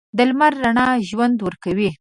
د 0.17 0.19
لمر 0.29 0.53
رڼا 0.63 0.87
ژوند 1.09 1.37
ورکوي. 1.45 1.89